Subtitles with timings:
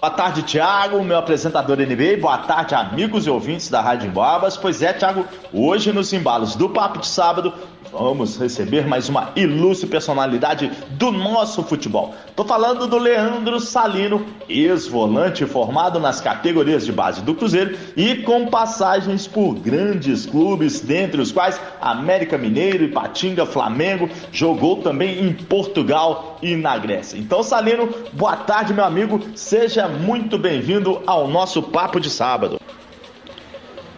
[0.00, 2.16] Boa tarde, Thiago, meu apresentador NBA.
[2.18, 4.56] Boa tarde, amigos e ouvintes da Rádio Embabas.
[4.56, 7.52] Pois é, Thiago, hoje nos embalos do Papo de Sábado,
[7.92, 12.14] vamos receber mais uma ilustre personalidade do nosso futebol.
[12.36, 18.46] Tô falando do Leandro Salino, ex-volante formado nas categorias de base do Cruzeiro e com
[18.46, 26.38] passagens por grandes clubes, dentre os quais América Mineiro, Ipatinga, Flamengo, jogou também em Portugal
[26.42, 27.18] e na Grécia.
[27.18, 32.60] Então, Salino, boa tarde, meu amigo, seja muito bem-vindo ao nosso papo de sábado.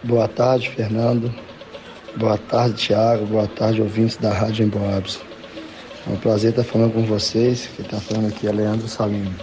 [0.03, 1.33] Boa tarde, Fernando.
[2.15, 3.25] Boa tarde, Thiago.
[3.25, 5.19] Boa tarde, ouvintes da Rádio Emboabs.
[6.07, 7.67] É um prazer estar falando com vocês.
[7.75, 9.33] Quem está falando aqui é Leandro Salino.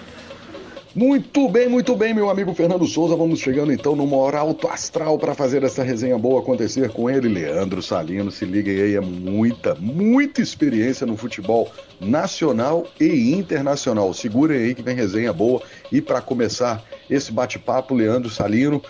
[0.94, 3.16] Muito bem, muito bem, meu amigo Fernando Souza.
[3.16, 7.28] Vamos chegando então numa hora alto astral para fazer essa resenha boa acontecer com ele,
[7.28, 8.30] Leandro Salino.
[8.30, 14.14] Se liga aí, é muita, muita experiência no futebol nacional e internacional.
[14.14, 15.60] Segurem aí que vem resenha boa.
[15.91, 18.80] E para começar esse bate-papo, Leandro Salino,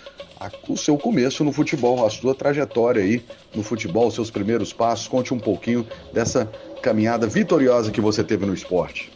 [0.69, 3.24] o seu começo no futebol, a sua trajetória aí
[3.55, 5.06] no futebol, seus primeiros passos.
[5.06, 6.46] Conte um pouquinho dessa
[6.83, 9.12] caminhada vitoriosa que você teve no esporte.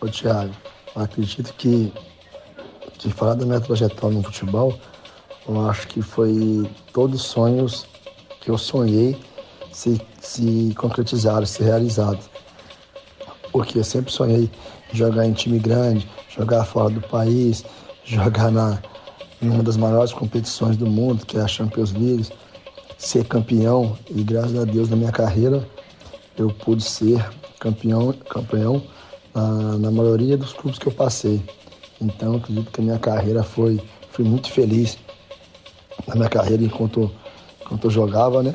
[0.00, 0.54] Ô Thiago,
[0.96, 1.92] acredito que,
[2.98, 4.78] que falar da minha trajetória no futebol,
[5.46, 7.86] eu acho que foi todos os sonhos
[8.40, 9.18] que eu sonhei
[9.72, 12.18] se, se concretizaram, se realizaram.
[13.52, 14.50] Porque eu sempre sonhei
[14.92, 17.64] jogar em time grande, jogar fora do país,
[18.04, 18.78] jogar na,
[19.42, 22.28] em uma das maiores competições do mundo, que é a Champions League,
[22.98, 25.66] ser campeão e graças a Deus na minha carreira
[26.36, 27.24] eu pude ser
[27.58, 28.82] campeão, campeão
[29.34, 31.42] na, na maioria dos clubes que eu passei.
[32.00, 33.80] Então acredito que a minha carreira foi,
[34.10, 34.98] fui muito feliz
[36.06, 37.10] na minha carreira enquanto,
[37.60, 38.54] enquanto eu jogava, né?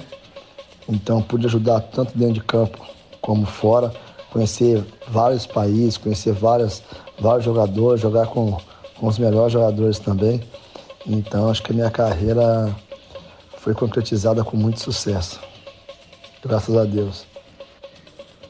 [0.88, 2.86] Então pude ajudar tanto dentro de campo
[3.22, 3.92] como fora,
[4.32, 6.84] conhecer vários países, conhecer várias,
[7.20, 8.58] vários jogadores, jogar com
[9.00, 10.42] com os melhores jogadores também.
[11.06, 12.76] Então acho que a minha carreira
[13.58, 15.40] foi concretizada com muito sucesso.
[16.44, 17.26] Graças a Deus.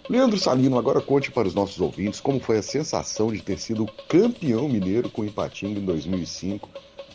[0.10, 3.88] Leandro Salino, agora conte para os nossos ouvintes como foi a sensação de ter sido
[4.08, 6.70] campeão mineiro com o Ipatinga em 2005,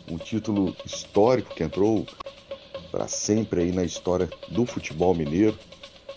[0.09, 2.05] um título histórico que entrou
[2.91, 5.57] para sempre aí na história do futebol mineiro.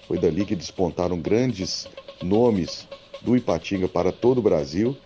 [0.09, 1.87] Foi dali que despontaram grandes
[2.21, 2.89] nomes
[3.23, 4.97] do Ipatinga para todo o Brasil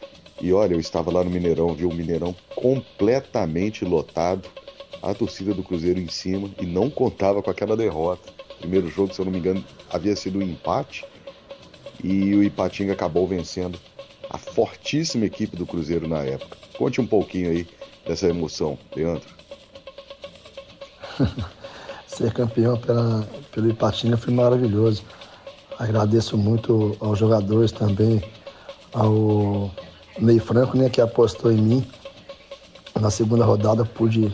[0.40, 4.48] e olha, eu estava lá no Mineirão, vi o Mineirão completamente lotado,
[5.02, 8.32] a torcida do Cruzeiro em cima e não contava com aquela derrota.
[8.58, 11.04] Primeiro jogo, se eu não me engano, havia sido um empate
[12.02, 13.78] e o Ipatinga acabou vencendo
[14.30, 16.56] a fortíssima equipe do Cruzeiro na época.
[16.76, 17.66] Conte um pouquinho aí
[18.06, 19.28] dessa emoção, Leandro.
[22.06, 25.02] Ser campeão pela, pelo Ipatinga foi maravilhoso.
[25.78, 28.22] Agradeço muito aos jogadores também,
[28.92, 29.70] ao
[30.20, 31.86] Ney Franco, né, que apostou em mim.
[33.00, 34.32] Na segunda rodada pude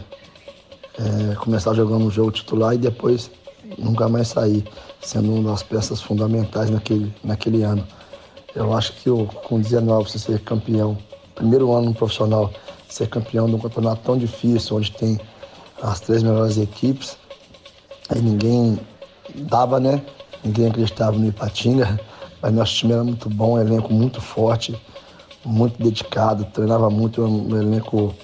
[0.98, 3.30] é, começar jogando um jogo titular e depois
[3.78, 4.64] nunca mais sair,
[5.00, 7.86] sendo uma das peças fundamentais naquele, naquele ano.
[8.54, 10.96] Eu acho que eu, com 19 você ser campeão,
[11.34, 12.50] primeiro ano no profissional,
[12.88, 15.20] ser campeão de um campeonato tão difícil, onde tem
[15.82, 17.18] as três melhores equipes,
[18.08, 18.78] aí ninguém
[19.34, 20.02] dava, né?
[20.42, 22.00] Ninguém acreditava no Ipatinga,
[22.40, 24.78] mas nosso time era muito bom, um elenco muito forte
[25.44, 28.14] muito dedicado, treinava muito, um elenco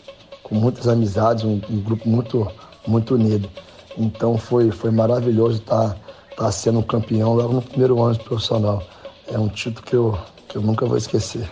[0.42, 2.50] com muitas amizades, um, um, grupo muito,
[2.86, 3.48] muito unido.
[3.96, 5.96] Então foi, foi maravilhoso estar,
[6.30, 8.82] estar sendo um campeão logo no primeiro ano de profissional.
[9.28, 11.48] É um título que eu, que eu nunca vou esquecer.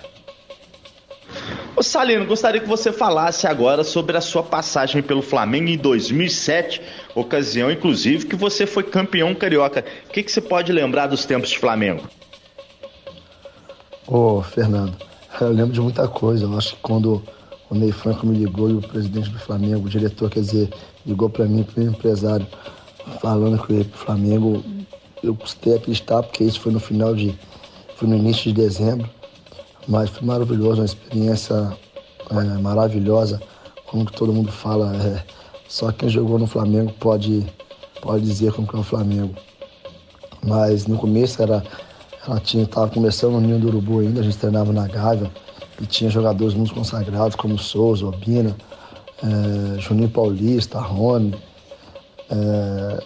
[1.77, 6.82] Ô Salino, gostaria que você falasse agora sobre a sua passagem pelo Flamengo em 2007,
[7.15, 9.85] ocasião inclusive que você foi campeão carioca.
[10.09, 12.03] O que, que você pode lembrar dos tempos de Flamengo?
[14.09, 14.97] Ô, Fernando,
[15.44, 16.44] eu lembro de muita coisa.
[16.44, 17.23] Eu acho que quando
[17.70, 20.70] o Ney Franco me ligou e o presidente do Flamengo, o diretor, quer dizer,
[21.06, 22.46] ligou para mim, para o empresário,
[23.20, 24.62] falando que pro Flamengo,
[25.23, 27.35] eu custei acreditar, porque isso foi no final de.
[27.96, 29.08] foi no início de dezembro.
[29.87, 31.76] Mas foi maravilhoso, uma experiência
[32.31, 33.41] é, maravilhosa.
[33.87, 35.25] Como todo mundo fala, é,
[35.67, 37.46] só quem jogou no Flamengo pode,
[38.02, 39.34] pode dizer como que é o Flamengo.
[40.43, 41.62] Mas no começo era
[42.41, 45.31] tinha, estava começando no Ninho do Urubu ainda, a gente treinava na Gávea.
[45.81, 48.57] e tinha jogadores muito consagrados como Souza, Obina,
[49.23, 51.35] é, Juninho Paulista, Rony,
[52.31, 53.05] é,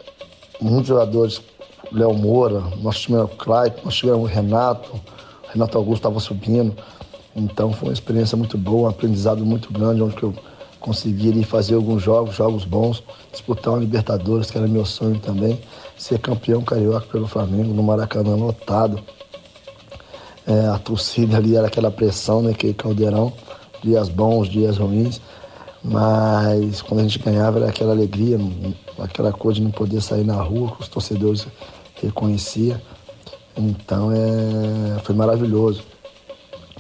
[0.61, 1.41] muitos jogadores,
[1.93, 4.99] Léo Moura, nosso time era o Clayton, nós tivemos o Renato,
[5.53, 6.75] Renato Augusto estava subindo.
[7.37, 10.35] Então foi uma experiência muito boa, um aprendizado muito grande, onde eu
[10.81, 15.59] consegui fazer alguns jogos, jogos bons, disputar uma Libertadores, que era meu sonho também,
[16.02, 18.99] ser campeão carioca pelo Flamengo, no Maracanã lotado.
[20.44, 23.32] É, a torcida ali era aquela pressão, né, aquele caldeirão,
[23.84, 25.20] dias bons, dias ruins,
[25.82, 28.37] mas quando a gente ganhava era aquela alegria,
[28.99, 31.46] aquela coisa de não poder sair na rua, que os torcedores
[32.02, 32.81] reconheciam.
[33.56, 35.84] Então é, foi maravilhoso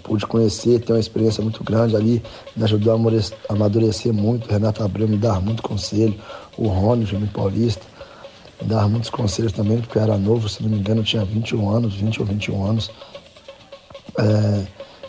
[0.02, 2.20] pude conhecer, ter uma experiência muito grande ali,
[2.56, 4.50] me ajudou a amadurecer muito.
[4.50, 6.14] Renato Abreu me dava muito conselho,
[6.58, 7.86] o Rony, o Júnior Paulista,
[8.64, 11.70] dava muitos conselhos também, porque eu era novo, se não me engano, eu tinha 21
[11.70, 12.90] anos, 20 ou 21 anos.
[14.18, 14.66] É,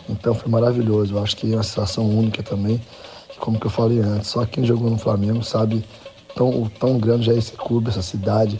[0.08, 2.80] então foi maravilhoso, eu acho que é uma situação única também,
[3.38, 5.84] como que eu falei antes, só quem jogou no Flamengo sabe
[6.34, 8.58] tão, o tão grande é esse clube, essa cidade,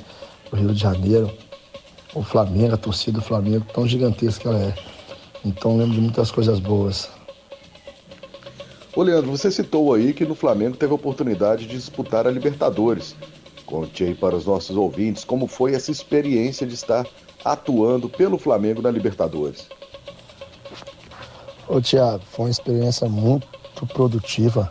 [0.52, 1.30] o Rio de Janeiro,
[2.14, 4.74] o Flamengo, a torcida do Flamengo, tão gigantesca que ela é.
[5.44, 7.08] Então lembro de muitas coisas boas.
[8.94, 13.16] Ô Leandro, você citou aí que no Flamengo teve a oportunidade de disputar a Libertadores.
[13.74, 17.04] Conte aí para os nossos ouvintes como foi essa experiência de estar
[17.44, 19.66] atuando pelo Flamengo na Libertadores.
[21.66, 23.48] Ô Tiago, foi uma experiência muito
[23.92, 24.70] produtiva.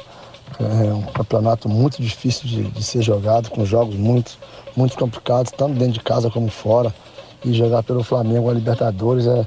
[0.58, 4.38] É um campeonato muito difícil de, de, ser jogado, com jogos muito,
[4.74, 6.96] muito complicados, tanto dentro de casa como fora.
[7.44, 9.46] E jogar pelo Flamengo a Libertadores é,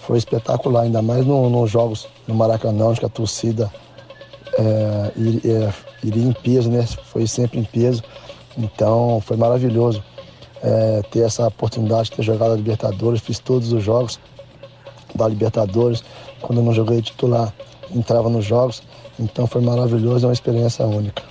[0.00, 3.72] foi espetacular, ainda mais nos no jogos no Maracanã, onde a torcida
[4.58, 5.74] é, iria,
[6.04, 6.86] iria em peso, né?
[7.04, 8.02] Foi sempre em peso.
[8.56, 10.02] Então foi maravilhoso
[10.62, 13.20] é, ter essa oportunidade de ter jogado a Libertadores.
[13.20, 14.18] Fiz todos os jogos
[15.14, 16.04] da Libertadores.
[16.40, 17.52] Quando eu não joguei titular,
[17.94, 18.82] entrava nos jogos.
[19.18, 21.22] Então foi maravilhoso, é uma experiência única.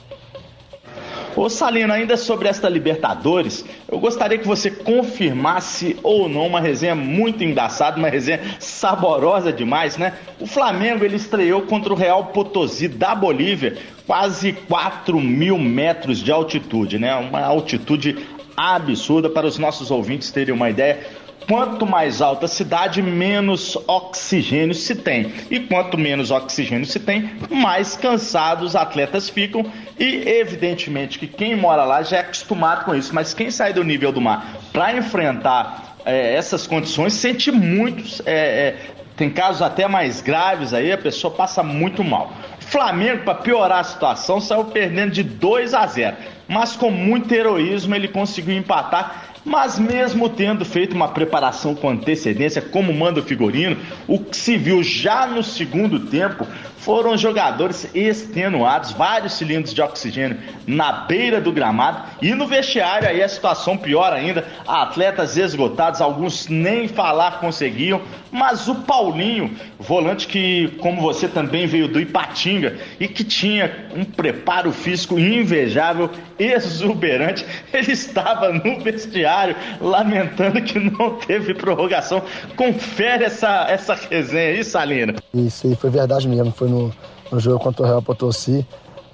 [1.35, 6.95] Ô Salino, ainda sobre esta Libertadores, eu gostaria que você confirmasse ou não uma resenha
[6.95, 10.13] muito engraçada, uma resenha saborosa demais, né?
[10.39, 13.77] O Flamengo ele estreou contra o Real Potosí da Bolívia,
[14.09, 17.13] quase 4 mil metros de altitude, né?
[17.13, 18.17] Uma altitude
[18.57, 21.05] absurda para os nossos ouvintes terem uma ideia.
[21.47, 25.31] Quanto mais alta a cidade, menos oxigênio se tem.
[25.51, 29.63] E quanto menos oxigênio se tem, mais cansados os atletas ficam.
[29.99, 33.83] E evidentemente que quem mora lá já é acostumado com isso, mas quem sai do
[33.83, 38.23] nível do mar para enfrentar é, essas condições sente muito.
[38.25, 38.75] É, é,
[39.15, 42.33] tem casos até mais graves aí, a pessoa passa muito mal.
[42.69, 46.17] Flamengo, para piorar a situação, saiu perdendo de 2 a 0.
[46.47, 52.61] Mas com muito heroísmo ele conseguiu empatar mas mesmo tendo feito uma preparação com antecedência,
[52.61, 53.77] como manda o figurino,
[54.07, 56.45] o que se viu já no segundo tempo
[56.79, 63.21] foram jogadores extenuados, vários cilindros de oxigênio na beira do gramado e no vestiário aí
[63.21, 70.69] a situação pior ainda, atletas esgotados, alguns nem falar conseguiam, mas o Paulinho, volante que,
[70.79, 77.91] como você também veio do Ipatinga e que tinha um preparo físico invejável, exuberante, ele
[77.91, 82.21] estava no vestiário lamentando que não teve prorrogação.
[82.55, 85.15] Confere essa, essa resenha aí, Salina.
[85.33, 86.93] Isso foi verdade mesmo, foi no,
[87.31, 88.65] no jogo contra o Real Potosí,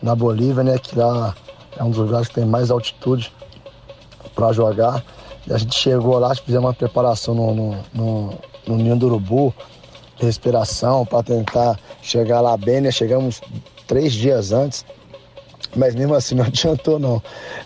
[0.01, 0.77] na Bolívia, né?
[0.77, 1.35] Que lá
[1.77, 3.31] é um dos lugares que tem mais altitude
[4.33, 5.03] para jogar.
[5.47, 8.33] E a gente chegou lá, fizemos uma preparação no, no, no,
[8.67, 9.53] no Ninho do Urubu,
[10.17, 12.91] respiração, para tentar chegar lá bem, né?
[12.91, 13.41] Chegamos
[13.87, 14.85] três dias antes,
[15.75, 17.21] mas mesmo assim não adiantou não.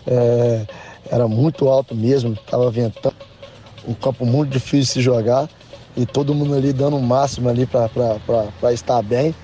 [0.06, 0.66] É,
[1.10, 3.16] era muito alto mesmo, estava ventando,
[3.86, 5.48] um campo muito difícil de se jogar
[5.96, 9.34] e todo mundo ali dando o máximo ali para estar bem.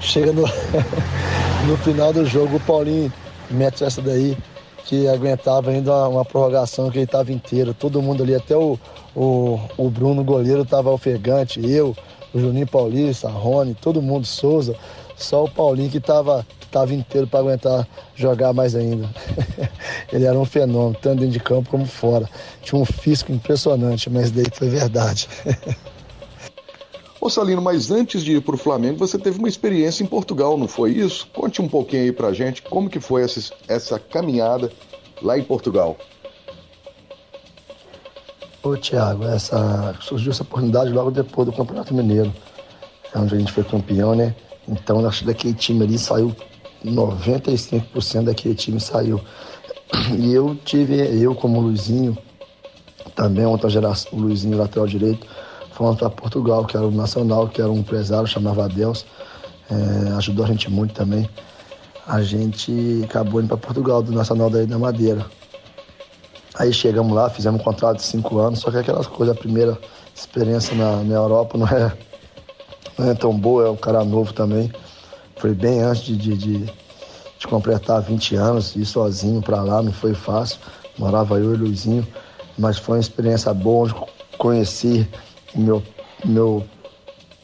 [0.00, 0.42] Chega no,
[1.66, 3.12] no final do jogo, o Paulinho
[3.50, 4.36] mete essa daí,
[4.84, 7.74] que aguentava ainda uma, uma prorrogação que ele estava inteiro.
[7.74, 8.78] Todo mundo ali, até o,
[9.14, 11.96] o, o Bruno, goleiro, estava ofegante, eu,
[12.32, 14.74] o Juninho Paulista, a Rony, todo mundo, Souza.
[15.16, 19.08] Só o Paulinho que estava tava inteiro para aguentar jogar mais ainda.
[20.12, 22.28] ele era um fenômeno, tanto dentro de campo como fora.
[22.62, 25.28] Tinha um físico impressionante, mas daí foi verdade.
[27.20, 30.56] Ô Salino, mas antes de ir para o Flamengo, você teve uma experiência em Portugal,
[30.56, 31.26] não foi isso?
[31.34, 34.70] Conte um pouquinho aí pra gente como que foi essa, essa caminhada
[35.20, 35.96] lá em Portugal.
[38.62, 42.32] Ô Thiago, essa, surgiu essa oportunidade logo depois do Campeonato Mineiro,
[43.14, 44.34] onde a gente foi campeão, né?
[44.68, 46.34] Então acho que daquele time ali saiu
[46.84, 49.20] 95% daquele time saiu.
[50.16, 52.16] E eu tive, eu como Luizinho,
[53.14, 55.26] também outra geração, o Luizinho lateral direito,
[55.78, 59.06] fomos para Portugal, que era o Nacional, que era um empresário, chamava Adeus,
[59.70, 61.30] é, ajudou a gente muito também.
[62.04, 65.24] A gente acabou indo para Portugal, do Nacional daí da Madeira.
[66.56, 69.78] Aí chegamos lá, fizemos um contrato de cinco anos, só que aquelas coisas, a primeira
[70.12, 71.96] experiência na, na Europa não é,
[72.98, 74.72] não é tão boa, é um cara novo também.
[75.36, 76.58] Foi bem antes de, de, de,
[77.38, 80.58] de completar 20 anos, ir sozinho para lá, não foi fácil.
[80.98, 82.04] Morava eu e o Luizinho,
[82.58, 83.94] mas foi uma experiência boa, onde
[84.38, 85.08] conheci
[85.60, 85.82] meu,
[86.24, 86.64] meu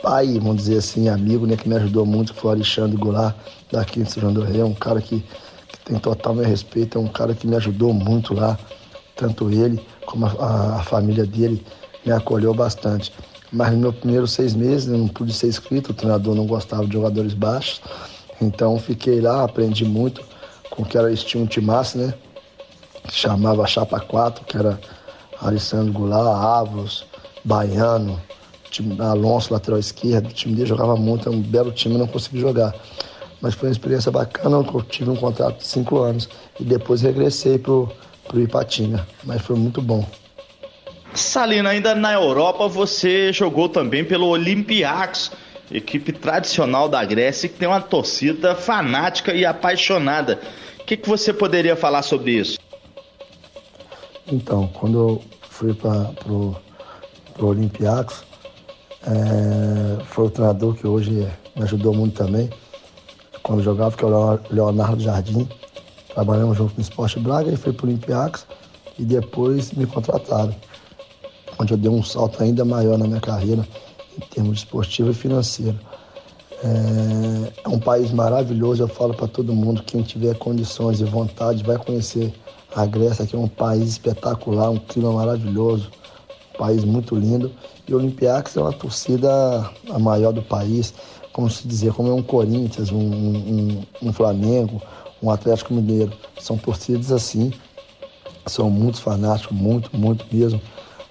[0.03, 3.35] pai, vamos dizer assim, amigo, né, que me ajudou muito, que foi o Alexandre Goulart,
[3.73, 7.01] daqui de São João do Rei, um cara que, que tem total meu respeito, é
[7.01, 8.59] um cara que me ajudou muito lá,
[9.17, 11.65] tanto ele como a, a família dele
[12.05, 13.13] me acolheu bastante.
[13.51, 16.85] Mas nos meus primeiros seis meses eu não pude ser inscrito, o treinador não gostava
[16.87, 17.81] de jogadores baixos,
[18.41, 20.23] então fiquei lá, aprendi muito
[20.71, 22.13] com que era esse time timasse, né?
[23.05, 24.79] Que chamava Chapa 4, que era
[25.41, 27.07] Alessandro Goulart, Ávaros,
[27.45, 28.21] Baiano,
[28.71, 32.41] time, Alonso, lateral esquerdo, o time dele jogava muito, é um belo time, não consegui
[32.41, 32.75] jogar.
[33.41, 37.59] Mas foi uma experiência bacana, eu tive um contrato de cinco anos e depois regressei
[37.59, 37.93] pro,
[38.27, 40.07] pro Ipatinga, mas foi muito bom.
[41.15, 45.31] Salina, ainda na Europa você jogou também pelo Olympiacos,
[45.71, 50.41] equipe tradicional da Grécia que tem uma torcida fanática e apaixonada.
[50.81, 52.59] O que, que você poderia falar sobre isso?
[54.27, 56.57] Então, quando eu fui para pro,
[57.35, 58.25] pro Olympiacos,
[59.07, 62.49] é, foi o treinador que hoje me ajudou muito também.
[63.43, 65.49] Quando jogava, que é o Leonardo Jardim.
[66.15, 68.47] Trabalhamos junto no Esporte Braga e fui para o Olympiacos
[68.99, 70.55] e depois me contrataram
[71.59, 73.67] onde eu dei um salto ainda maior na minha carreira
[74.17, 75.79] em termos esportivo e financeiro.
[76.63, 81.63] É, é um país maravilhoso, eu falo para todo mundo, quem tiver condições e vontade
[81.63, 82.33] vai conhecer
[82.75, 85.91] a Grécia, que é um país espetacular, um clima maravilhoso,
[86.59, 87.53] país muito lindo.
[87.87, 89.29] E o Olympiacos é uma torcida
[89.91, 90.95] a maior do país,
[91.33, 94.81] como se dizer, como é um Corinthians, um, um, um Flamengo,
[95.23, 96.13] um Atlético Mineiro.
[96.41, 97.53] São torcidas assim,
[98.47, 100.61] são muito fanáticos, muito, muito mesmo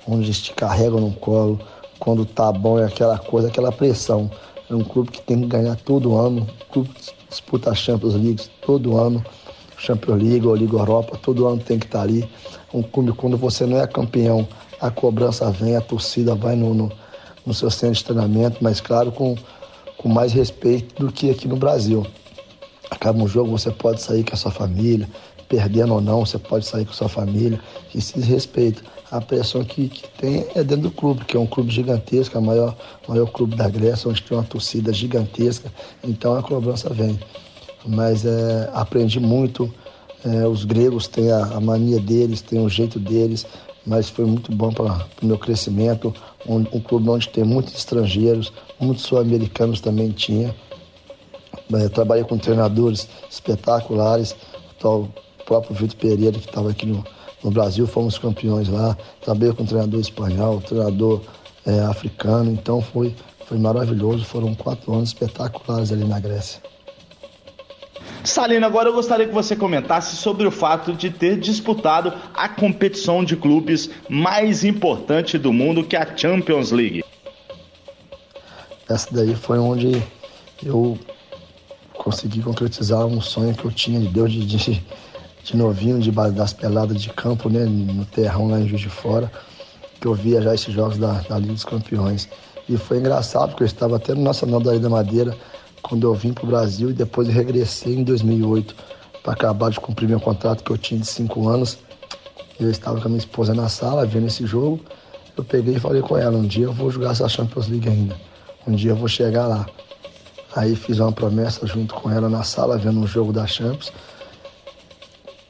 [0.08, 1.60] onde eles te carregam no colo.
[2.00, 4.30] Quando tá bom é aquela coisa, aquela pressão.
[4.70, 8.16] É um clube que tem que ganhar todo ano, um clube que disputa a Champions
[8.16, 9.24] League todo ano,
[9.78, 12.28] Champions League ou Liga Europa, todo ano tem que estar tá ali.
[12.74, 14.48] Um clube, quando você não é campeão,
[14.84, 16.92] a cobrança vem, a torcida vai no, no,
[17.46, 19.34] no seu centro de treinamento, mas claro, com,
[19.98, 22.06] com mais respeito do que aqui no Brasil.
[22.92, 25.08] Acaba um jogo, você pode sair com a sua família,
[25.48, 27.62] perdendo ou não, você pode sair com a sua família,
[27.96, 31.48] e se respeita a pressão que, que tem é dentro do clube, que é um
[31.48, 32.76] clube gigantesco, é o maior,
[33.08, 35.72] maior clube da Grécia, onde tem uma torcida gigantesca,
[36.04, 37.18] então a cobrança vem.
[37.86, 39.74] Mas é, aprendi muito,
[40.26, 43.46] é, os gregos têm a, a, mania deles, têm o jeito deles,
[43.86, 46.14] mas foi muito bom para o meu crescimento,
[46.48, 50.56] um, um, clube onde tem muitos estrangeiros, muitos sul-americanos também tinha.
[51.74, 54.36] É, trabalhei com treinadores espetaculares,
[54.84, 55.08] o
[55.46, 57.04] próprio Vitor Pereira, que estava aqui no,
[57.44, 58.98] no Brasil, fomos campeões lá.
[59.22, 61.22] Trabalhei com treinador espanhol, treinador
[61.66, 64.26] é, africano, então foi, foi maravilhoso.
[64.26, 66.62] Foram quatro anos espetaculares ali na Grécia.
[68.24, 73.24] Salino, agora eu gostaria que você comentasse sobre o fato de ter disputado a competição
[73.24, 77.04] de clubes mais importante do mundo, que é a Champions League.
[78.90, 80.02] Essa daí foi onde
[80.64, 80.98] eu
[81.94, 84.84] consegui concretizar um sonho que eu tinha de Deus de, de
[85.44, 89.32] de novinho, de, das peladas de campo, né, no terrão lá em Juiz de Fora,
[90.00, 92.30] que eu via já esses jogos da, da Liga dos Campeões.
[92.68, 95.36] E foi engraçado, porque eu estava até no Nacional da Ilha Madeira,
[95.84, 98.74] quando eu vim para o Brasil e depois regressei em 2008
[99.22, 101.78] para acabar de cumprir meu contrato que eu tinha de cinco anos.
[102.60, 104.80] Eu estava com a minha esposa na sala vendo esse jogo.
[105.36, 108.16] Eu peguei e falei com ela: um dia eu vou jogar essa Champions League ainda.
[108.66, 109.68] Um dia eu vou chegar lá.
[110.56, 113.92] Aí fiz uma promessa junto com ela na sala, vendo um jogo da Champions.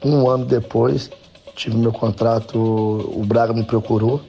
[0.04, 1.10] Um ano depois,
[1.56, 4.22] tive meu contrato, o Braga me procurou,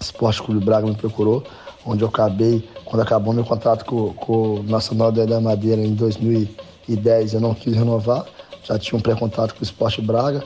[0.00, 1.42] Esporte Clube Braga me procurou,
[1.88, 7.34] onde eu acabei, quando acabou meu contrato com, com o Nacional da Madeira em 2010,
[7.34, 8.26] eu não quis renovar,
[8.62, 10.44] já tinha um pré-contrato com o Esporte Braga,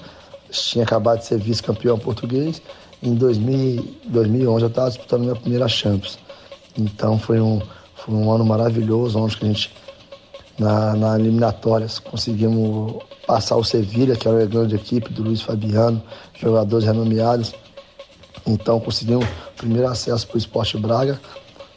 [0.51, 2.63] tinha acabado de ser vice-campeão português,
[3.03, 6.19] em 2000, 2011 eu estava disputando minha primeira Champions.
[6.79, 7.61] Então foi um,
[7.97, 9.75] foi um ano maravilhoso, onde a gente
[10.59, 11.99] na, na eliminatórias.
[11.99, 16.01] Conseguimos passar o Sevilha, que era uma grande equipe do Luiz Fabiano,
[16.39, 17.53] jogadores renomeados.
[18.47, 21.21] Então conseguimos o primeiro acesso para o Esporte Braga,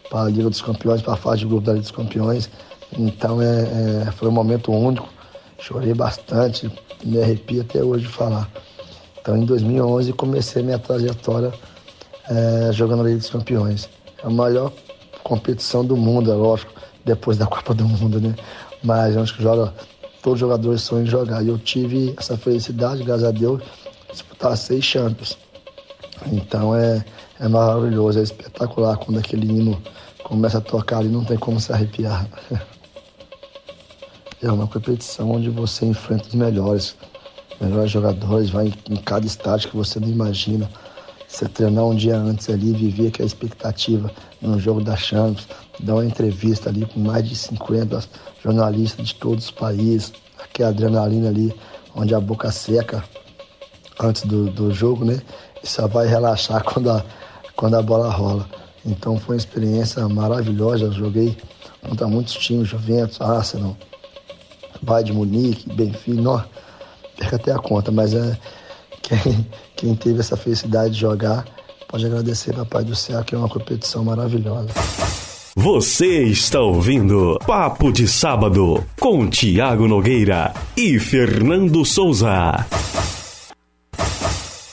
[0.09, 2.49] para a Liga dos Campeões, para a fase de grupo da Liga dos Campeões.
[2.97, 5.07] Então é, é, foi um momento único.
[5.59, 6.71] Chorei bastante,
[7.03, 8.49] me arrepio até hoje de falar.
[9.19, 11.51] Então em 2011 comecei minha trajetória
[12.29, 13.89] é, jogando na Liga dos Campeões.
[14.23, 14.71] é a maior
[15.23, 16.71] competição do mundo, é lógico,
[17.03, 18.35] depois da Copa do Mundo, né?
[18.83, 19.73] Mas acho que joga,
[20.21, 21.43] todos os jogadores sonham em jogar.
[21.43, 23.61] E eu tive essa felicidade, graças a Deus,
[24.11, 25.37] disputar seis Champions.
[26.31, 27.03] Então é,
[27.39, 29.81] é maravilhoso, é espetacular quando aquele hino
[30.23, 32.27] começa a tocar ali, não tem como se arrepiar.
[34.43, 36.95] É uma competição onde você enfrenta os melhores,
[37.59, 40.69] melhores jogadores, vai em cada estádio que você não imagina.
[41.27, 45.47] Você treinar um dia antes ali, viver aquela expectativa no jogo da Champions,
[45.79, 48.03] dar uma entrevista ali com mais de 50
[48.43, 51.55] jornalistas de todos os países, aquela adrenalina ali,
[51.95, 53.03] onde a boca seca
[53.99, 55.21] antes do, do jogo, né?
[55.65, 57.03] E só vai relaxar quando a,
[57.55, 58.47] quando a bola rola.
[58.85, 60.91] Então foi uma experiência maravilhosa.
[60.91, 61.35] Joguei
[61.81, 63.75] contra muitos times, Juventus, Arsenal,
[64.81, 66.45] Bayern de Munique, Benfica,
[67.17, 68.37] perca até a conta, mas é
[69.01, 71.45] quem, quem teve essa felicidade de jogar
[71.87, 74.69] pode agradecer Papai do Céu, que é uma competição maravilhosa.
[75.55, 82.65] Você está ouvindo Papo de Sábado com Tiago Nogueira e Fernando Souza.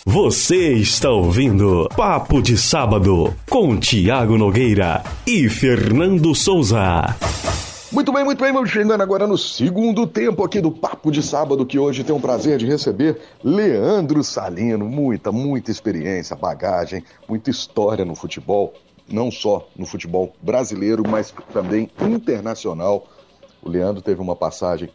[0.05, 7.17] Você está ouvindo Papo de Sábado com Tiago Nogueira e Fernando Souza.
[7.93, 11.65] Muito bem, muito bem, vamos chegando agora no segundo tempo aqui do Papo de Sábado,
[11.65, 14.87] que hoje tem o prazer de receber Leandro Salino.
[14.87, 18.75] Muita, muita experiência, bagagem, muita história no futebol,
[19.09, 23.07] não só no futebol brasileiro, mas também internacional.
[23.63, 24.91] O Leandro teve uma passagem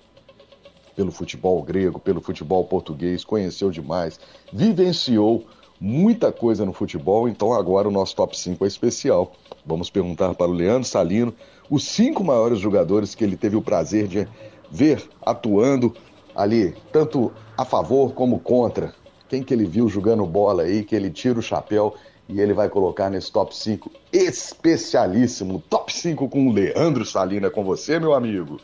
[0.97, 4.19] pelo futebol grego, pelo futebol português, conheceu demais,
[4.51, 5.45] vivenciou
[5.79, 9.31] muita coisa no futebol, então agora o nosso top 5 é especial.
[9.63, 11.35] Vamos perguntar para o Leandro Salino
[11.69, 14.27] os cinco maiores jogadores que ele teve o prazer de
[14.71, 15.95] ver atuando
[16.35, 18.91] ali, tanto a favor como contra.
[19.29, 21.93] Quem que ele viu jogando bola aí, que ele tira o chapéu
[22.27, 25.63] e ele vai colocar nesse top 5 especialíssimo.
[25.69, 27.47] Top 5 com o Leandro Salina.
[27.47, 28.59] É com você, meu amigo.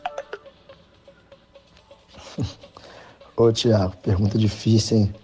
[3.36, 5.14] Ô, Tiago, pergunta difícil, hein?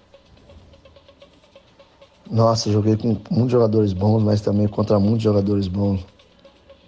[2.28, 6.04] Nossa, joguei com muitos jogadores bons, mas também contra muitos jogadores bons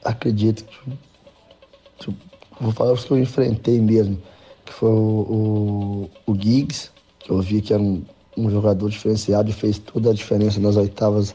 [0.04, 2.12] acredito que.
[2.60, 4.20] Vou falar os que eu enfrentei mesmo,
[4.64, 8.04] que foi o, o, o Giggs, que eu vi que era um,
[8.36, 11.34] um jogador diferenciado e fez toda a diferença nas oitavas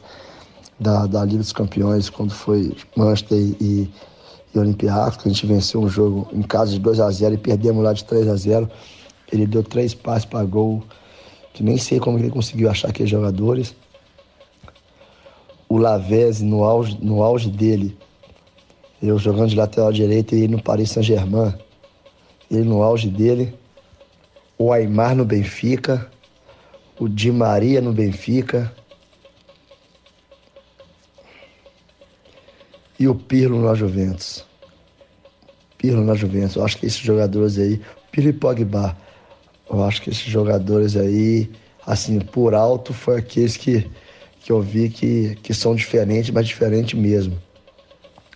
[0.78, 3.90] da, da Liga dos Campeões, quando foi Manchester e,
[4.54, 7.82] e Olympiacos, a gente venceu um jogo em casa de 2 a 0 e perdemos
[7.82, 8.70] lá de 3 a 0
[9.32, 10.82] Ele deu três passes para gol,
[11.52, 13.74] que nem sei como ele conseguiu achar aqueles jogadores.
[15.68, 17.96] O Lavezzi, no auge, no auge dele,
[19.00, 21.54] eu jogando de lateral direito e no Paris Saint-Germain.
[22.50, 23.54] Ele no auge dele.
[24.58, 26.10] O Aymar no Benfica.
[26.98, 28.74] O Di Maria no Benfica.
[32.98, 34.44] E o Pirlo na Juventus.
[35.76, 36.56] Pirlo na Juventus.
[36.56, 38.96] Eu acho que esses jogadores aí, Pirlo e Pogba,
[39.70, 41.50] eu acho que esses jogadores aí,
[41.86, 43.88] assim, por alto, foi aqueles que,
[44.40, 47.38] que eu vi que, que são diferentes, mas diferentes mesmo.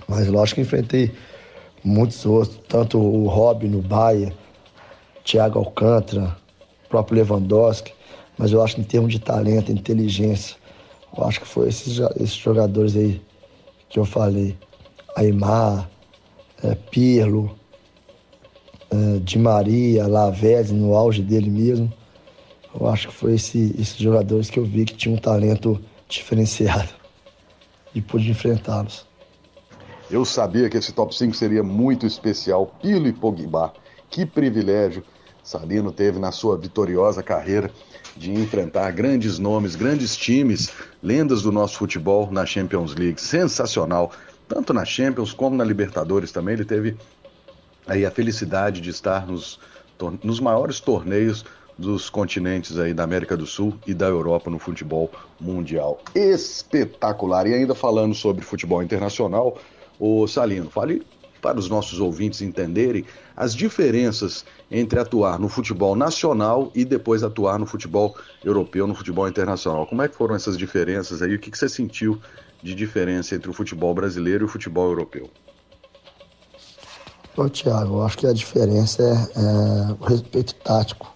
[0.07, 1.12] Mas lógico que enfrentei
[1.83, 4.33] muitos outros, tanto o Robin no Bahia,
[5.25, 6.37] Thiago Alcântara,
[6.85, 7.92] o próprio Lewandowski,
[8.37, 10.57] mas eu acho que em termos de talento, inteligência,
[11.16, 13.23] eu acho que foi esses, esses jogadores aí
[13.88, 14.57] que eu falei.
[15.14, 15.88] Aymar,
[16.62, 17.55] é, Pirlo,
[18.92, 21.92] é, Di Maria, Lavezzi no auge dele mesmo.
[22.78, 26.90] Eu acho que foi esse, esses jogadores que eu vi que tinham um talento diferenciado
[27.94, 29.07] e pude enfrentá-los.
[30.11, 32.74] Eu sabia que esse top 5 seria muito especial.
[32.83, 33.72] Pilo e Pogba,
[34.11, 35.02] que privilégio
[35.42, 37.70] Salino teve na sua vitoriosa carreira
[38.16, 40.70] de enfrentar grandes nomes, grandes times,
[41.02, 43.20] lendas do nosso futebol na Champions League.
[43.20, 44.12] Sensacional,
[44.46, 46.55] tanto na Champions como na Libertadores também.
[46.55, 46.96] Ele teve
[47.87, 49.59] aí a felicidade de estar nos,
[50.23, 51.45] nos maiores torneios
[51.79, 56.01] dos continentes aí da América do Sul e da Europa no futebol mundial.
[56.14, 57.47] Espetacular.
[57.47, 59.59] E ainda falando sobre futebol internacional,
[59.99, 61.05] o Salino, fale
[61.40, 63.05] para os nossos ouvintes entenderem
[63.37, 69.29] as diferenças entre atuar no futebol nacional e depois atuar no futebol europeu, no futebol
[69.29, 69.85] internacional.
[69.87, 71.35] Como é que foram essas diferenças aí?
[71.35, 72.21] O que, você sentiu
[72.62, 75.29] de diferença entre o futebol brasileiro e o futebol europeu?
[77.35, 81.11] Ô, Thiago, eu acho que a diferença é, é, o respeito tático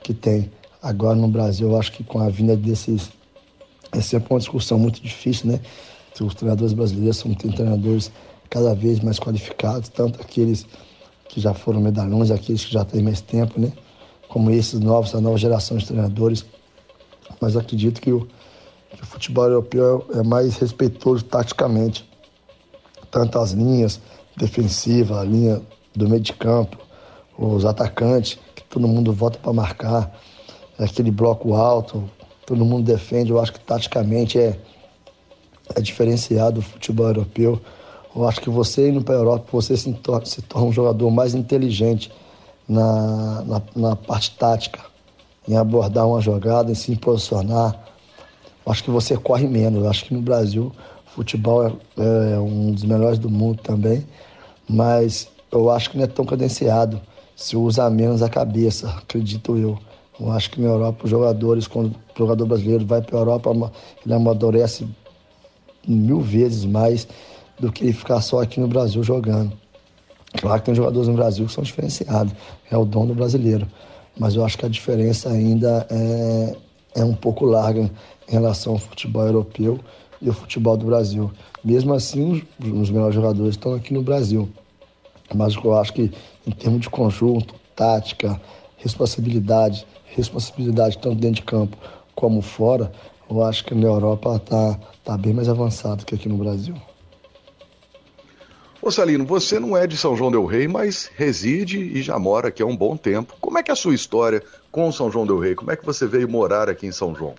[0.00, 0.52] que tem.
[0.80, 3.10] Agora no Brasil, eu acho que com a vinda desses.
[3.90, 5.60] É sempre uma discussão muito difícil, né?
[6.20, 8.12] Os treinadores brasileiros são treinadores
[8.48, 10.64] cada vez mais qualificados, tanto aqueles
[11.28, 13.72] que já foram medalhões, aqueles que já têm mais tempo, né?
[14.28, 16.46] Como esses novos, a nova geração de treinadores.
[17.40, 18.28] Mas acredito que o,
[18.94, 22.08] que o futebol europeu é mais respeitoso taticamente.
[23.10, 24.00] Tanto as linhas
[24.36, 25.62] defensivas, a linha
[25.94, 26.78] do meio de campo,
[27.38, 30.12] os atacantes, que todo mundo volta para marcar,
[30.78, 32.08] aquele bloco alto,
[32.46, 33.30] todo mundo defende.
[33.30, 34.58] Eu acho que taticamente é,
[35.74, 37.60] é diferenciado o futebol europeu.
[38.14, 41.10] Eu acho que você indo para a Europa, você se torna, se torna um jogador
[41.10, 42.12] mais inteligente
[42.68, 44.80] na, na, na, parte tática,
[45.48, 47.74] em abordar uma jogada, em se posicionar.
[48.64, 49.82] Eu acho que você corre menos.
[49.82, 50.72] Eu acho que no Brasil
[51.14, 51.72] futebol é,
[52.34, 54.06] é um dos melhores do mundo também,
[54.68, 57.00] mas eu acho que não é tão cadenciado.
[57.36, 59.78] Se usa menos a cabeça, acredito eu.
[60.20, 63.72] Eu acho que na Europa os jogadores, quando o jogador brasileiro vai para a Europa,
[64.04, 64.86] ele amadurece
[65.86, 67.08] mil vezes mais
[67.58, 69.52] do que ele ficar só aqui no Brasil jogando.
[70.40, 72.32] Claro que tem jogadores no Brasil que são diferenciados,
[72.70, 73.66] é o dom do brasileiro.
[74.18, 76.56] Mas eu acho que a diferença ainda é,
[76.96, 77.90] é um pouco larga
[78.28, 79.80] em relação ao futebol europeu
[80.22, 81.30] e ao futebol do Brasil.
[81.62, 84.48] Mesmo assim, os, os melhores jogadores estão aqui no Brasil.
[85.34, 86.10] Mas eu acho que,
[86.46, 88.40] em termos de conjunto, tática,
[88.76, 91.76] responsabilidade, responsabilidade tanto dentro de campo
[92.14, 92.92] como fora,
[93.28, 96.74] eu acho que na Europa está tá bem mais avançado que aqui no Brasil.
[98.80, 102.48] Ô Salino, você não é de São João del Rei, mas reside e já mora
[102.48, 103.34] aqui há um bom tempo.
[103.40, 105.54] Como é que é a sua história com São João del Rei?
[105.54, 107.34] Como é que você veio morar aqui em São João?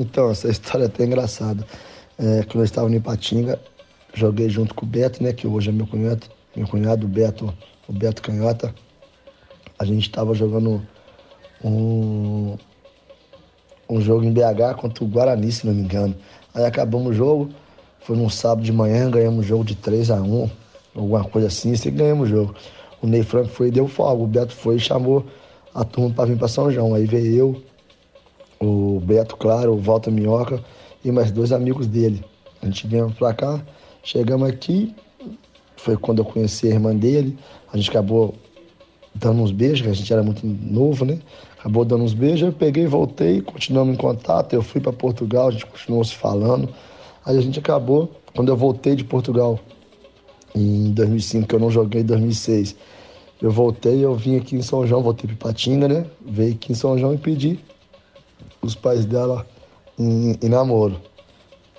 [0.00, 1.62] Então, essa história é até engraçada.
[2.18, 3.60] É, quando eu estava em Ipatinga,
[4.14, 7.52] joguei junto com o Beto, né, que hoje é meu cunhado, meu cunhado, o Beto,
[7.86, 8.74] o Beto Canhota.
[9.78, 10.80] A gente estava jogando
[11.62, 12.56] um,
[13.90, 16.16] um jogo em BH contra o Guarani, se não me engano.
[16.54, 17.50] Aí acabamos o jogo,
[18.00, 20.50] foi num sábado de manhã, ganhamos o jogo de 3 a 1
[20.94, 22.54] alguma coisa assim, e ganhamos o jogo.
[23.02, 25.26] O Ney Franco foi e deu folga, o Beto foi e chamou
[25.74, 26.94] a turma para vir para São João.
[26.94, 27.62] Aí veio eu,
[28.62, 30.62] o Beto, claro, o Walter Minhoca
[31.02, 32.22] e mais dois amigos dele.
[32.60, 33.64] A gente veio para cá,
[34.02, 34.94] chegamos aqui,
[35.76, 37.38] foi quando eu conheci a irmã dele,
[37.72, 38.34] a gente acabou
[39.14, 41.18] dando uns beijos, a gente era muito novo, né?
[41.58, 45.50] Acabou dando uns beijos, eu peguei, voltei, continuamos em contato, eu fui para Portugal, a
[45.50, 46.68] gente continuou se falando.
[47.24, 49.58] Aí a gente acabou, quando eu voltei de Portugal,
[50.54, 52.76] em 2005, que eu não joguei em 2006,
[53.40, 56.06] eu voltei, eu vim aqui em São João, voltei para Patinga, né?
[56.20, 57.58] Veio aqui em São João e pedi
[58.62, 59.46] os pais dela
[59.98, 61.00] em, em namoro.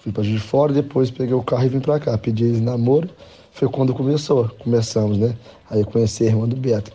[0.02, 2.18] Fui para Juiz de Fora, depois peguei o carro e vim para cá.
[2.18, 3.10] Pedi eles namoro,
[3.52, 5.36] foi quando começou, começamos, né?
[5.70, 6.92] Aí eu conheci a irmã do Beto,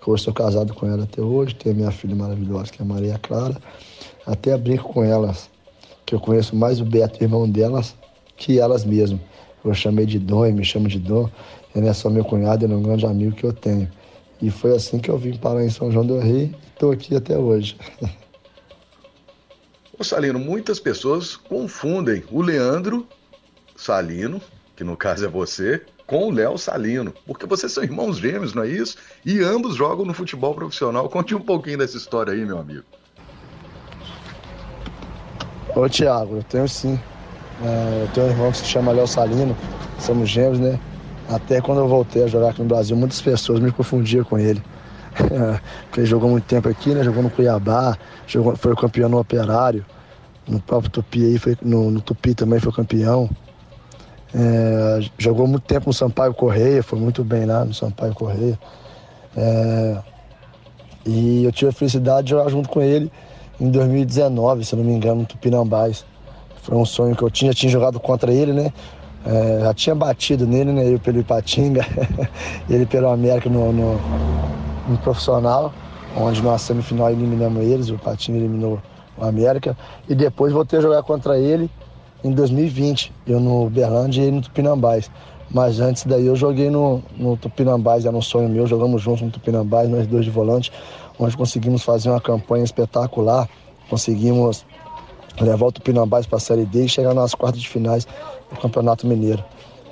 [0.00, 2.88] que hoje sou casado com ela até hoje, tenho minha filha maravilhosa, que é a
[2.88, 3.56] Maria Clara.
[4.26, 5.50] Até brinco com elas,
[6.06, 7.96] que eu conheço mais o Beto, irmão delas,
[8.36, 9.20] que elas mesmas.
[9.64, 11.28] Eu chamei de Dom e me chamo de Dom.
[11.74, 13.90] Ele é só meu cunhado, ele é um grande amigo que eu tenho.
[14.40, 17.16] E foi assim que eu vim parar em São João do Rei e estou aqui
[17.16, 17.76] até hoje.
[19.96, 23.06] Ô Salino, muitas pessoas confundem o Leandro
[23.76, 24.40] Salino,
[24.74, 28.64] que no caso é você, com o Léo Salino, porque vocês são irmãos gêmeos, não
[28.64, 28.96] é isso?
[29.24, 31.08] E ambos jogam no futebol profissional.
[31.08, 32.82] Conte um pouquinho dessa história aí, meu amigo.
[35.76, 36.98] Ô Tiago, eu tenho sim.
[37.62, 39.56] É, eu tenho um irmão que se chama Léo Salino,
[40.00, 40.78] somos gêmeos, né?
[41.28, 44.62] Até quando eu voltei a jogar aqui no Brasil, muitas pessoas me confundiam com ele.
[45.84, 47.02] Porque ele jogou muito tempo aqui, né?
[47.02, 47.96] Jogou no Cuiabá,
[48.26, 49.84] jogou, foi campeão no Operário,
[50.46, 53.28] no próprio Tupi aí, foi, no, no Tupi também foi campeão.
[54.34, 58.58] É, jogou muito tempo no Sampaio Correia, foi muito bem lá no Sampaio Correia.
[59.36, 59.98] É,
[61.06, 63.10] e eu tive a felicidade de jogar junto com ele
[63.60, 66.04] em 2019, se não me engano, no Tupinambás.
[66.62, 68.72] Foi um sonho que eu tinha, tinha jogado contra ele, né?
[69.24, 70.92] É, já tinha batido nele, né?
[70.92, 71.86] Eu pelo Ipatinga,
[72.68, 74.00] ele pelo América no, no,
[74.88, 75.72] no, profissional,
[76.16, 78.80] onde na semifinal eliminamos eles, o Ipatinga eliminou
[79.16, 79.76] o América.
[80.08, 81.70] E depois voltei a jogar contra ele
[82.22, 85.10] em 2020, eu no Berlândia e ele no Tupinambás.
[85.50, 89.30] Mas antes daí eu joguei no, no Tupinambás, era um sonho meu, jogamos juntos no
[89.30, 90.72] Tupinambás, nós dois de volante,
[91.18, 93.48] onde conseguimos fazer uma campanha espetacular,
[93.88, 94.64] conseguimos
[95.40, 98.06] levar o Tupinambás para a Série D e chegar nas quartas de finais
[98.50, 99.44] do Campeonato Mineiro.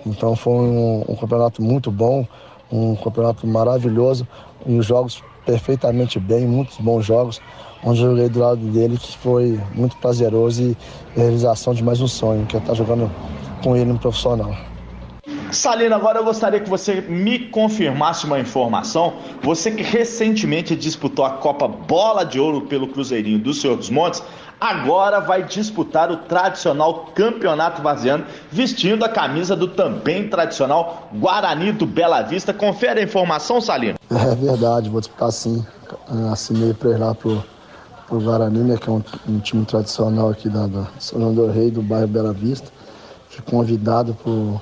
[0.07, 2.27] Então foi um, um campeonato muito bom,
[2.71, 4.27] um campeonato maravilhoso,
[4.67, 7.41] e os jogos perfeitamente bem, muitos bons jogos,
[7.85, 10.77] onde eu joguei do lado dele, que foi muito prazeroso e
[11.17, 13.11] realização de mais um sonho, que é estar jogando
[13.63, 14.57] com ele no profissional.
[15.53, 19.15] Salino, agora eu gostaria que você me confirmasse uma informação.
[19.43, 24.23] Você que recentemente disputou a Copa Bola de Ouro pelo Cruzeirinho do Senhor dos Montes,
[24.59, 31.85] agora vai disputar o tradicional Campeonato Vaziano, vestindo a camisa do também tradicional Guarani do
[31.85, 32.55] Bela Vista.
[32.55, 33.99] Confere a informação, Salino.
[34.11, 35.65] É verdade, vou disputar sim.
[36.33, 37.45] Assinei para ir lá pro,
[38.09, 41.47] o Guarani, né, que é um, um, time tradicional aqui da, da São João do
[41.51, 42.69] Rei, do bairro Bela Vista.
[43.29, 44.61] Fui convidado por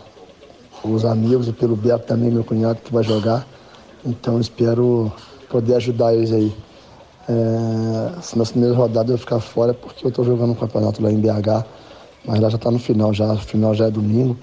[0.82, 3.46] os amigos e pelo Beto também, meu cunhado, que vai jogar.
[4.04, 5.12] Então espero
[5.48, 6.54] poder ajudar eles aí.
[7.28, 11.12] É, se nas primeiras rodadas eu ficar fora, porque eu estou jogando um campeonato lá
[11.12, 11.64] em BH,
[12.24, 14.36] mas lá já está no final, já, o final já é domingo.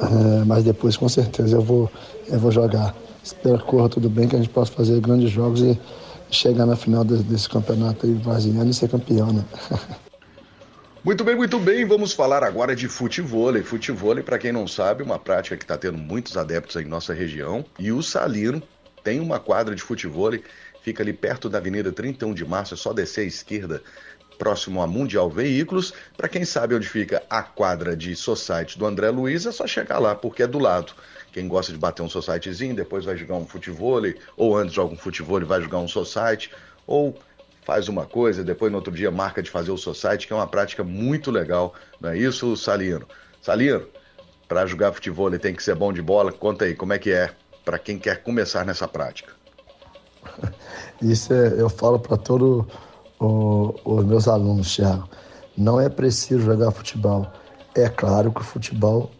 [0.00, 1.90] É, mas depois com certeza eu vou,
[2.26, 2.94] eu vou jogar.
[3.22, 5.78] Espero que corra tudo bem, que a gente possa fazer grandes jogos e
[6.30, 9.44] chegar na final desse, desse campeonato aí brasileiro e ser campeão, né?
[11.04, 11.84] Muito bem, muito bem.
[11.84, 13.54] Vamos falar agora de futebol.
[13.62, 17.64] Futebol, para quem não sabe, uma prática que está tendo muitos adeptos em nossa região.
[17.78, 18.60] E o Salino
[19.04, 20.32] tem uma quadra de futebol,
[20.82, 23.80] fica ali perto da Avenida 31 de Março, é só descer à esquerda,
[24.38, 25.94] próximo a Mundial Veículos.
[26.16, 30.00] Para quem sabe onde fica a quadra de Society do André Luiz, é só chegar
[30.00, 30.94] lá, porque é do lado.
[31.32, 34.02] Quem gosta de bater um societyzinho, depois vai jogar um futebol,
[34.36, 36.50] ou antes joga um futebol vai jogar um society,
[36.86, 37.16] ou
[37.68, 40.46] faz uma coisa, depois no outro dia marca de fazer o society, que é uma
[40.46, 43.06] prática muito legal, não é isso, Salino?
[43.42, 43.86] Salino,
[44.48, 47.30] para jogar futebol tem que ser bom de bola, conta aí, como é que é
[47.66, 49.34] para quem quer começar nessa prática?
[51.02, 52.64] Isso é, eu falo para todos
[53.20, 55.06] os meus alunos, Thiago.
[55.54, 57.30] Não é preciso jogar futebol.
[57.74, 59.10] É claro que o futebol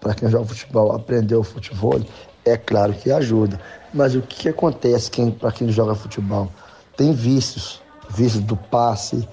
[0.00, 2.00] para quem joga futebol aprender o futebol,
[2.44, 3.58] é claro que ajuda.
[3.92, 6.52] Mas o que acontece para quem joga futebol?
[6.96, 9.28] Tem vícios, vícios do passe,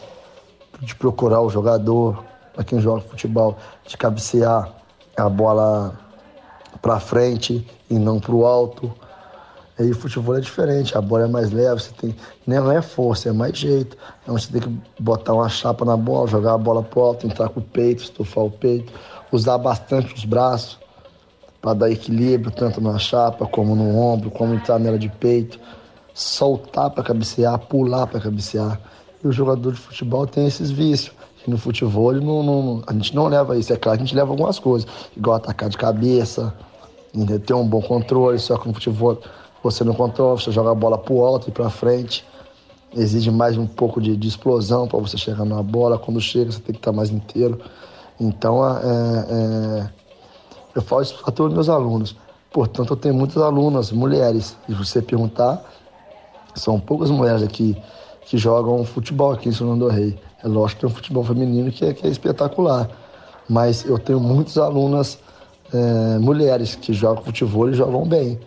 [0.79, 4.69] de procurar o jogador, para quem joga futebol, de cabecear
[5.17, 5.99] a bola
[6.81, 8.91] para frente e não para o alto.
[9.79, 12.15] Aí o futebol é diferente, a bola é mais leve, você tem.
[12.45, 13.97] Não é força, é mais jeito.
[14.21, 17.49] Então você tem que botar uma chapa na bola, jogar a bola pro alto, entrar
[17.49, 18.93] com o peito, estufar o peito
[19.33, 20.77] usar bastante os braços
[21.61, 25.59] para dar equilíbrio, tanto na chapa como no ombro, como entrar nela de peito,
[26.13, 28.79] soltar para cabecear, pular para cabecear.
[29.23, 31.15] E o jogador de futebol tem esses vícios.
[31.45, 34.31] No futebol não, não, a gente não leva isso, é claro que a gente leva
[34.31, 36.53] algumas coisas, igual atacar de cabeça,
[37.45, 39.19] ter um bom controle, só que no futebol
[39.61, 42.25] você não controla, você joga a bola pro alto e para frente.
[42.95, 45.97] Exige mais um pouco de, de explosão para você chegar na bola.
[45.97, 47.59] Quando chega, você tem que estar mais inteiro.
[48.19, 48.81] Então, é,
[49.29, 49.89] é,
[50.75, 52.15] eu falo isso para todos os meus alunos.
[52.51, 54.55] Portanto, eu tenho muitas alunas, mulheres.
[54.69, 55.63] E você perguntar,
[56.55, 57.75] são poucas mulheres aqui
[58.25, 60.17] que jogam futebol aqui em São João do Rei.
[60.43, 62.89] É lógico que tem um futebol feminino que é, que é espetacular.
[63.49, 65.19] Mas eu tenho muitas alunas
[65.73, 68.39] é, mulheres que jogam futebol e jogam bem.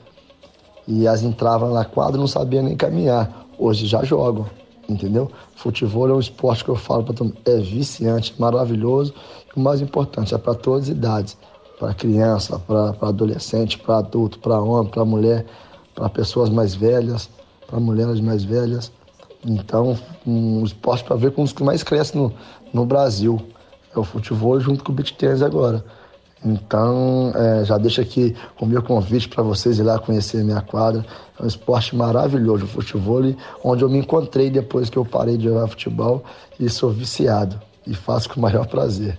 [0.89, 3.47] E as entravam na quadra e não sabiam nem caminhar.
[3.59, 4.47] Hoje já jogam,
[4.89, 5.31] entendeu?
[5.55, 9.13] Futebol é um esporte que eu falo para todo mundo, é viciante, maravilhoso
[9.57, 11.37] o mais importante é para todas as idades,
[11.79, 15.47] para criança, para adolescente, para adulto, para homem, para mulher,
[15.95, 17.31] para pessoas mais velhas,
[17.67, 18.93] para mulheres mais velhas.
[19.45, 22.33] Então, um esporte para ver com os que mais crescem no,
[22.73, 23.41] no Brasil.
[23.95, 25.85] É o futebol junto com o beat tennis agora.
[26.45, 30.61] Então, é, já deixo aqui o meu convite para vocês ir lá conhecer a minha
[30.61, 31.05] quadra.
[31.39, 33.23] É um esporte maravilhoso, o futebol,
[33.65, 36.23] onde eu me encontrei depois que eu parei de jogar futebol
[36.59, 37.61] e sou viciado.
[37.87, 39.19] E faço com o maior prazer.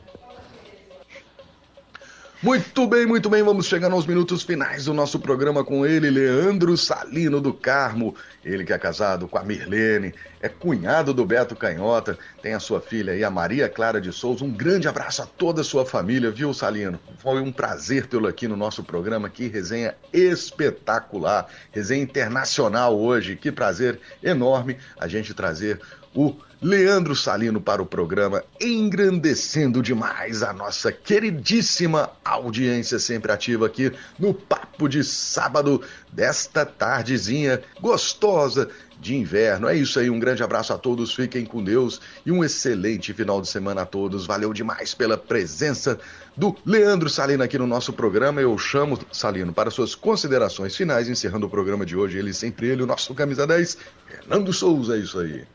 [2.43, 6.77] Muito bem, muito bem, vamos chegando aos minutos finais do nosso programa com ele, Leandro
[6.77, 8.13] Salino do Carmo.
[8.45, 12.79] Ele que é casado com a Mirlene, é cunhado do Beto Canhota, tem a sua
[12.79, 14.45] filha aí, a Maria Clara de Souza.
[14.45, 16.99] Um grande abraço a toda a sua família, viu, Salino?
[17.17, 23.35] Foi um prazer tê-lo aqui no nosso programa, que resenha espetacular, resenha internacional hoje.
[23.35, 25.81] Que prazer enorme a gente trazer
[26.13, 33.91] o Leandro Salino para o programa, engrandecendo demais a nossa queridíssima audiência sempre ativa aqui
[34.17, 39.67] no Papo de Sábado, desta tardezinha gostosa de inverno.
[39.67, 43.39] É isso aí, um grande abraço a todos, fiquem com Deus e um excelente final
[43.39, 44.25] de semana a todos.
[44.25, 45.99] Valeu demais pela presença
[46.35, 48.41] do Leandro Salino aqui no nosso programa.
[48.41, 52.17] Eu chamo Salino para suas considerações finais, encerrando o programa de hoje.
[52.17, 55.45] Ele sempre ele, o nosso camisa 10, Fernando Souza, é isso aí.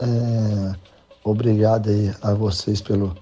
[0.00, 0.76] É,
[1.24, 3.16] obrigado aí a vocês pelo,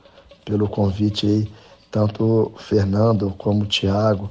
[0.44, 1.52] pelo convite aí,
[1.90, 4.28] tanto o Fernando como o Thiago,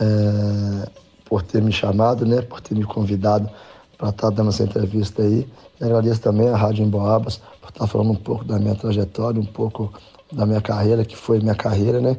[0.00, 0.90] é,
[1.24, 3.48] por ter me chamado, né, por ter me convidado
[3.96, 5.46] para estar tá dando essa entrevista aí.
[5.80, 9.40] E agradeço também a Rádio Emboabas por estar tá falando um pouco da minha trajetória,
[9.40, 9.92] um pouco
[10.32, 12.16] da minha carreira, que foi minha carreira, né?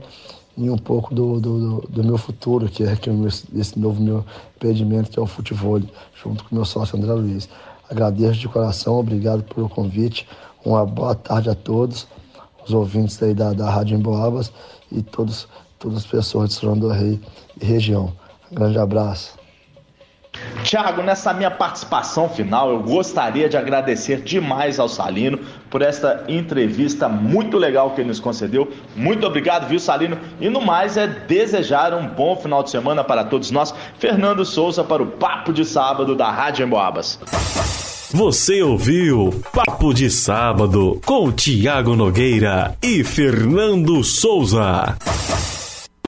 [0.57, 3.09] E um pouco do, do, do meu futuro, que é, que
[3.55, 4.23] esse novo meu
[4.55, 5.81] empreendimento, que é o futebol,
[6.13, 7.49] junto com o meu sócio André Luiz.
[7.91, 10.25] Agradeço de coração, obrigado pelo convite.
[10.63, 12.07] Uma boa tarde a todos,
[12.65, 14.49] os ouvintes aí da, da Rádio Emboabas
[14.89, 15.45] e todos,
[15.77, 17.19] todas as pessoas de São do Rei
[17.61, 18.13] e região.
[18.49, 19.40] Um grande abraço.
[20.63, 27.09] Tiago, nessa minha participação final, eu gostaria de agradecer demais ao Salino por esta entrevista
[27.09, 28.71] muito legal que ele nos concedeu.
[28.95, 30.17] Muito obrigado, viu, Salino?
[30.39, 33.73] E no mais é desejar um bom final de semana para todos nós.
[33.97, 37.19] Fernando Souza para o Papo de Sábado da Rádio Emboabas.
[38.13, 44.97] Você ouviu Papo de Sábado com Tiago Nogueira e Fernando Souza.